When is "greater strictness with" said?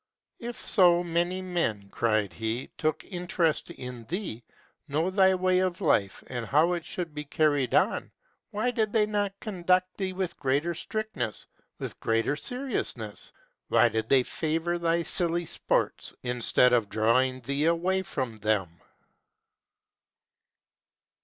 10.39-11.99